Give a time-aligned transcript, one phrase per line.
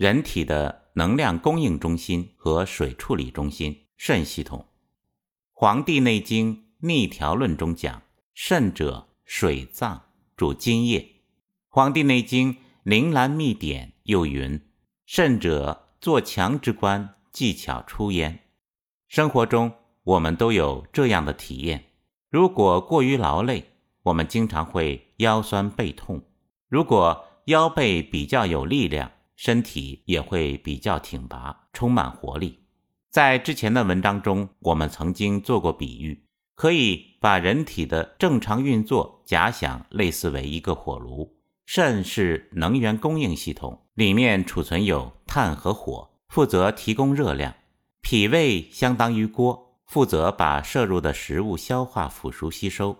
[0.00, 4.60] 人体的能量供应中心和水处理中心——肾系统。
[5.52, 8.00] 《黄帝内经·逆条论》中讲
[8.32, 10.04] ：“肾者，水脏，
[10.38, 11.00] 主津液。”
[11.68, 14.58] 《黄帝内经·灵兰秘典》又云
[15.04, 18.44] ：“肾者，作强之官，技巧出焉。”
[19.06, 19.70] 生活中，
[20.04, 21.84] 我们都有这样的体验：
[22.30, 23.68] 如果过于劳累，
[24.04, 26.20] 我们经常会腰酸背痛；
[26.68, 32.58] 如果腰背比较有力量，身体也会比较挺拔，充满活力。
[33.08, 47.54] 在之前的文章中，我们曾经做过比喻，可以把人体的正常运作假想类似为一个火炉，肾是能源供应系统，里面储存有碳和火，负责提供热量；
[48.02, 52.94] 脾胃相当于锅，负责把摄入的食物消化、腐熟、吸收；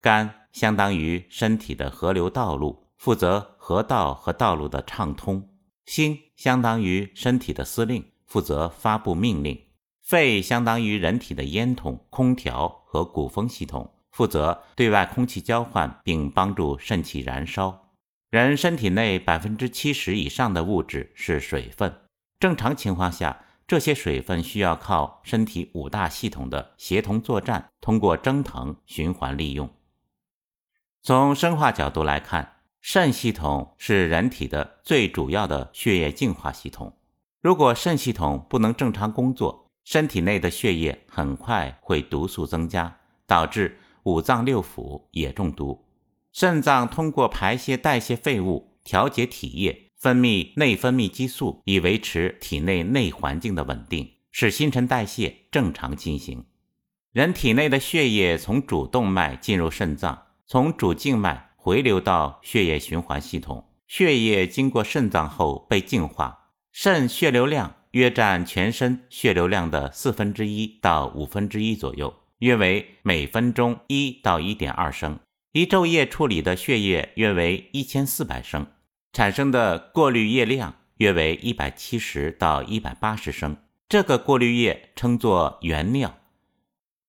[0.00, 5.42] 肝相当于身体的河流道路，负责河道和道路的畅通；
[5.86, 8.04] 心相当于身体的司令。
[8.26, 9.66] 负责发布命令，
[10.00, 17.92] 肺相当于人体的烟筒、空调和鼓风系统，负责对外空气交换，并帮助肾气燃烧。
[18.30, 21.94] 人身体内百分之七十以上的物质是水分，
[22.40, 29.70] 正常情况下，这些水分需要靠身体五大系统的协同作战，通过蒸腾循环利用。
[31.02, 32.53] 从生化角度来看，
[32.86, 36.94] 肾系统是人体的最主要的血液净化系统。
[37.40, 42.94] 如果肾系统不能正常工作，身体内的血液很快会毒素增加，
[43.26, 45.86] 导致五脏六腑也中毒。
[46.30, 56.44] 肾脏通过排泄、代谢废物、调节体液、分泌内分泌激素，以维持体内内环境的稳定，使新陈代谢正常进行。
[57.12, 63.64] 人体内的血液从主动脉进入肾脏，从主静脉回流到血液循环系统。
[63.88, 66.50] 血液经过肾脏后被净化。
[66.70, 75.18] 肾血流量约占全身血流量的四分之一到五分之一左右，约为每分钟一到一点二升。
[75.52, 78.66] 一昼夜处理的血液约为一千四百升，
[79.14, 83.56] 产生的过滤液量约为一百七十到一百八十升。
[83.88, 86.14] 这个过滤液称作原尿。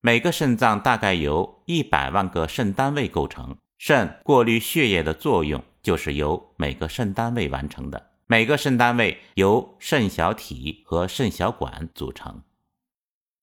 [0.00, 8.10] 每个肾脏大概由一百万个肾单位构成，肾过滤血液的作用就是由每个肾单位完成的。
[8.26, 12.42] 每个肾单位由肾小体和肾小管组成。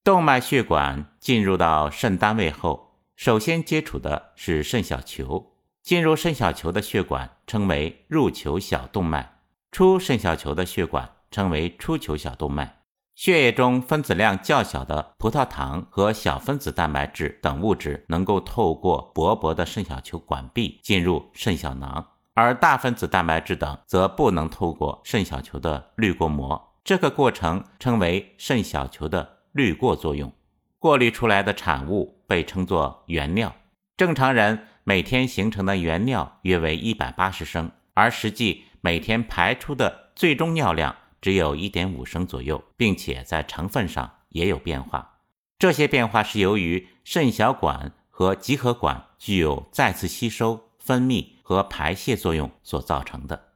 [0.02, 5.52] 动脉血管进入到肾单位后，首先接触的是肾小球。
[5.82, 9.40] 进入肾小球的血管称为入球小动脉，
[9.70, 12.83] 出肾小球的血管称为出球小动脉。
[13.14, 22.04] 血液中分子量较小的葡萄糖和小分子蛋白质等物质能够透过薄薄的肾小球管壁进入肾小囊。
[22.34, 30.32] 而大分子蛋白质等则不能透过肾小球的滤过膜，这个过程称为肾小球的滤过作用。
[30.80, 33.54] 过滤出来的产物被称作原尿。
[33.96, 45.22] 正常人每天形成的原尿约为一百八十升，而实际每天排出的最终尿量只有一点五升左右，并且在成分上也有变化。
[45.58, 51.32] 这些变化是由于肾小管和集合管具有再次吸收、分泌。
[51.46, 53.48] 和排泄作用所造成的，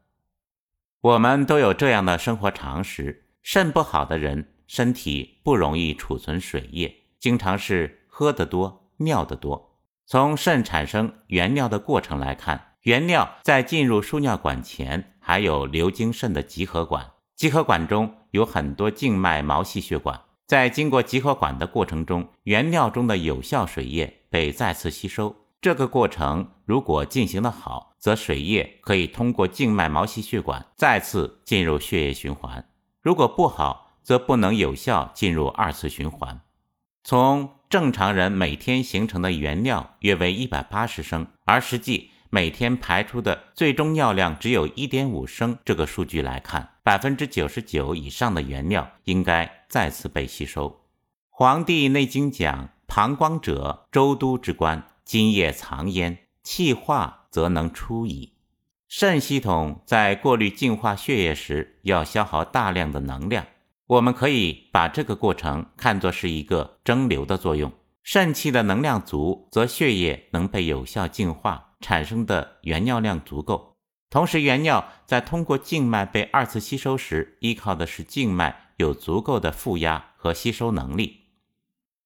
[1.00, 9.78] 我们都有这样的生活常识：肾不好的人，身体不容易储存水液，经常是喝得多、尿得多。
[10.04, 25.36] 从肾产生原尿的过程来看，原尿在进入输尿管前，还有流经肾的集合管，集合管中有很多静脉毛细血管，在经过集合管的过程中，原尿中的有效水液被再次吸收。
[25.60, 32.64] 这个过程如果进行的好，则水液可以通过静脉毛细血管再次进入血液循环；
[33.00, 36.40] 如果不好，则不能有效进入二次循环。
[37.04, 50.70] 从正常人每天形成的原尿约为一百八十升，而实际每天排出的最终尿量只有一点五升这个数据来看，百分之九十九以上的原尿应该再次被吸收。
[51.28, 58.32] 《黄帝内经》讲：“膀胱者，周都之官。”津液藏焉，气化则能出矣。
[58.88, 63.44] 肾系统在过滤净化血液时，要消耗大量的能量。
[63.88, 67.70] 我们可以把这个过程看作是一个蒸馏的作用。
[68.02, 73.76] 肾气的能量足，则血液能被有效净化，产生的原尿量足够。
[74.10, 81.24] 同时，原尿在通过静脉被二次吸收时，依靠的是静脉有足够的负压和吸收能力。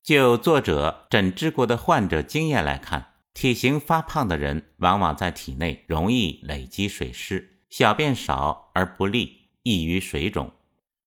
[0.03, 10.51] 就作者诊治过的患者经验来看，体型发胖的人往往在体内容易累积水湿，小便少而不利，易于水肿。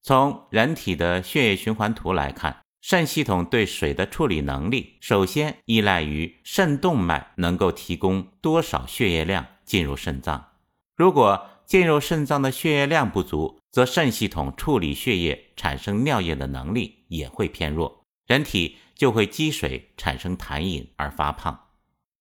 [0.02, 10.52] 从人体的血液循环图来看，肾系统对水的处理能力，首先依赖于肾动脉能够提供多少血液量进入肾脏。
[10.96, 21.60] 如果进入肾脏的血液量不足，则肾系统处理血液产生尿液的能力也会偏弱，人体就会积水产生痰饮而发胖。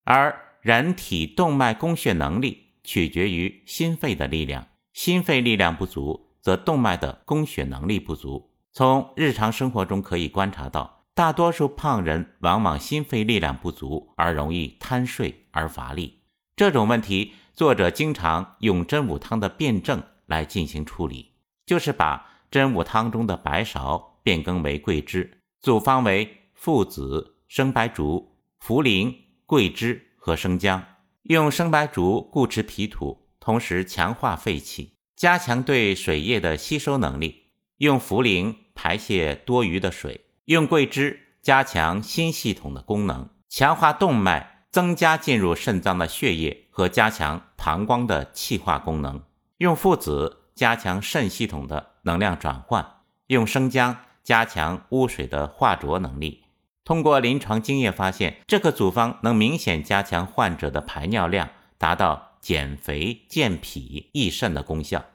[0.03, 8.51] 而人体动脉供血能力取决于心肺的力量，心肺力量不足，则动脉的供血能力不足。
[8.73, 16.19] 从日常生活中可以观察到，大多数胖人往往心肺力量不足，而容易贪睡而乏力。
[16.57, 21.31] 这种问题，作者经常用真武汤的辩证来进行处理，
[21.65, 29.15] 就是把真武汤中的白芍变更为桂枝，组方为附子、生白术、茯苓、
[29.45, 30.83] 桂枝和生姜，
[31.23, 37.43] 用生白术固持脾土，同时强化肺气，加强对水液的吸收能力。
[37.77, 49.23] 用茯苓排泄多余的水，用桂枝加强心系统的功能，强化动脉，增加进入肾脏的血液和加强膀胱的气化功能。
[49.59, 56.43] 用附子加强肾系统的能量转换，用生姜加强污水的化浊能力。
[56.83, 65.05] 通过临床经验发现，这个组方能明显加强患者的排尿量，达到减肥、健脾、益肾的功效。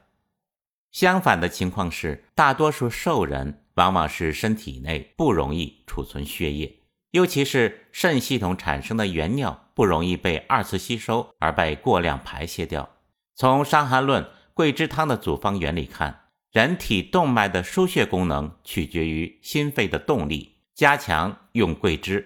[0.91, 6.80] 相反的情况是，大多数瘦人往往是身体内不容易储存血液，
[7.11, 12.89] 尤其是肾系统产生的原尿不容易被二次吸收而被过量排泄掉。
[13.35, 14.23] 从《伤寒论》
[14.53, 16.21] 桂枝汤的组方原理看，
[16.51, 22.23] 人体动脉的输血功能取决于心肺的动力，加强用桂枝；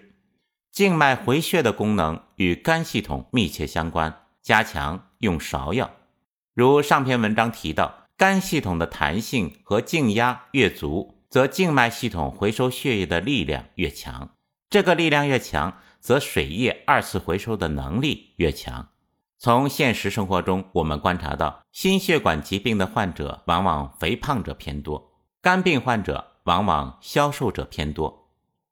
[0.71, 5.91] 静脉回血的功能与肝系统密切相关，加强用芍药。
[6.53, 8.05] 如上篇文章提到。
[8.17, 14.34] 肝系统的弹性和静压越足，则静脉系统回收血液的力量越强。
[14.75, 18.89] 这个力量越强，则水液二次回收的能力越强。
[19.37, 28.27] 从现实生活中，我们观察到，心血管疾病的患者往往肥胖者偏多，肝病患者往往消瘦者偏多。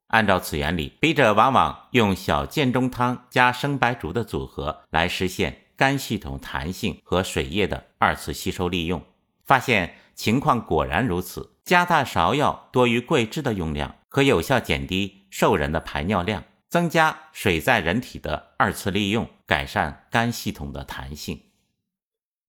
[0.08, 9.02] 按照此原理，笔者往往用小建中汤加生白术的组合来实现肝系统弹性和水液的二次吸收利用。
[9.46, 21.40] 发现情况果然如此，加大芍药多于桂枝的用量，可有效减低瘦人的排尿量，增加水在人体的二次利用，改善肝系统的弹性。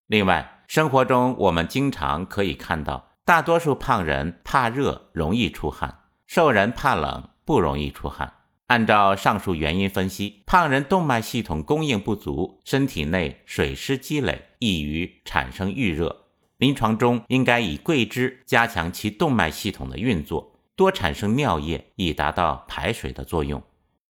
[0.05, 5.89] 另外，生活中我们经常可以看到，大多数胖人怕热，容易出汗；
[6.27, 8.31] 瘦人怕冷，不容易出汗。
[8.67, 16.25] 按照上述原因分析，胖人动脉系统供应不足，身体内水湿积累，易于产生郁热。
[16.57, 23.61] 临床中应该以桂枝加强其动脉系统的运作，多产生尿液，以达到排水的作用。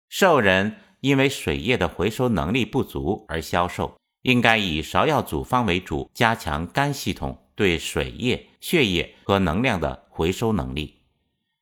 [0.10, 11.02] 瘦人因为水液的回收能力不足而消瘦，应该以芍药组方为主，加强肝系统对水液、血液和能量的回收能力。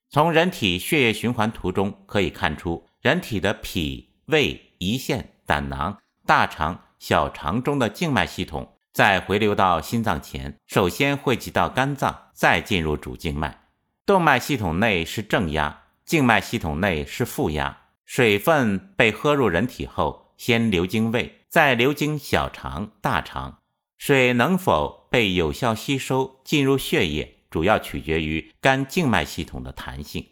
[0.10, 8.78] 从人体血液循环图中可以看出，人体的脾、胃、胰腺、胆囊、大肠、小肠中的静脉系统。
[8.94, 13.63] 在回流到心脏前，首先汇集到肝脏，再进入主静脉。
[14.06, 17.78] 动脉系统内是正压，静脉系统内是负压。
[18.06, 23.60] 水分被喝入人体后，先流经胃，再流经小肠、大肠。
[23.98, 30.28] 水能否被有效吸收进入血液，主要取决于肝静脉系统的弹性。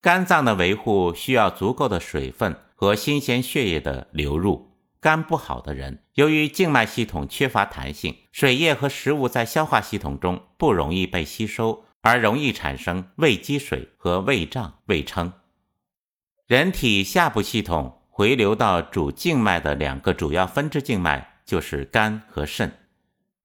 [0.00, 4.76] 肝脏的维护需要足够的水分和新鲜血液的流入。
[5.00, 15.32] 肝不好的人，由于静脉系统缺乏弹性，水液和食物在消化系统中不容易被吸收，而容易产生胃积水和胃胀、胃撑。
[16.46, 22.72] 人体下部系统回流到主静脉的两个主要分支静脉就是肝和肾。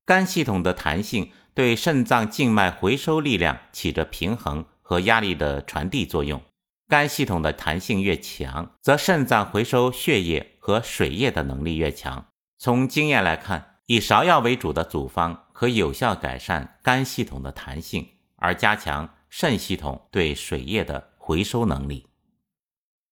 [0.05, 6.41] 肝系统的弹性对肾脏静脉回收力量起着平衡和压力的传递作用。
[6.89, 12.27] 肝系统的弹性越强，则肾脏回收血液和水液的能力越强。
[12.57, 18.07] 从经验来看，以芍药为主的组方可有效改善肝系统的弹性，
[18.43, 22.07] 而加强肾系统对水液的回收能力。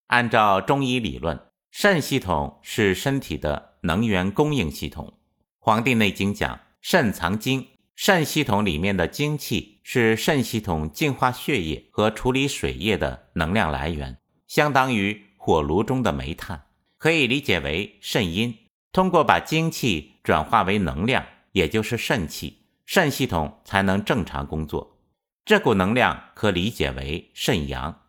[0.08, 1.40] 按照中医理论，
[1.72, 5.06] 肾系统是身体的能源供应系统。
[5.58, 16.66] 《黄帝内经》讲：“肾藏精。”肾系统里面的精气是肾系统净化血液和处理水液的能量来源，相当于火炉中的煤炭，
[16.98, 18.58] 可以理解为肾阴。
[18.92, 24.98] 通过把精气转化为能量，也就是肾气，肾系统才能正常工作。
[25.44, 28.02] 这股能量可理解为肾阳，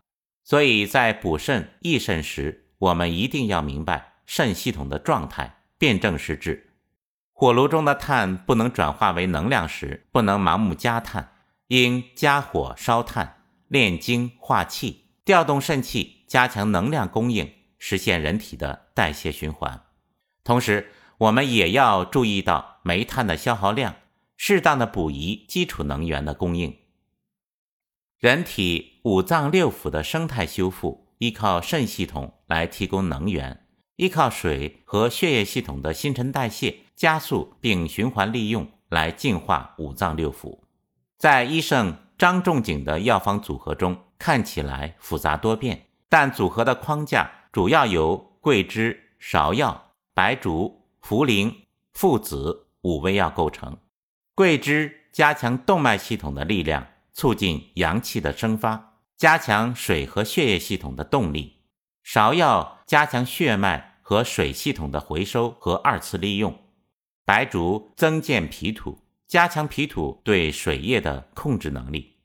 [0.43, 6.69] 所以在补肾益肾时，我们一定要明白肾系统的状态，辨证施治。
[7.31, 11.31] 火炉中的碳不能转化为能量时，不能盲目加碳，
[11.67, 19.81] 应加火烧炭，炼精化气，调动肾气，加强能量供应，实现人体的代谢循环。
[20.43, 23.95] 同时，我们也要注意到煤炭的消耗量，
[24.37, 26.77] 适当的补遗基础能源的供应。
[28.23, 33.65] 人体五脏六腑的生态修复，依靠肾系统来提供能源，
[33.97, 40.57] 依靠水和血液系统的新陈代谢加速并循环利用来净化五脏六腑。
[41.17, 50.79] 在医圣张仲景的药方组合中，看起来复杂多变，但组合的框架主要由桂枝、芍药、白术。
[51.05, 51.53] 茯苓、
[51.91, 53.77] 附子五味药构成。
[54.35, 61.61] 桂枝加强动脉系统的力量，促进阳气的生发，加强水和血液系统的动力。
[62.05, 66.59] 芍药加强血脉和水系统的回收和二次利用。
[67.23, 72.17] 白术增健脾土，加强脾土对水液的控制能力。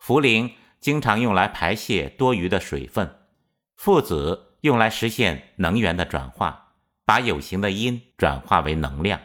[0.00, 3.16] 茯苓经常用来排泄多余的水分。
[3.76, 6.64] 附子用来实现能源的转化。
[7.08, 9.18] 把有形的阴转化为能量。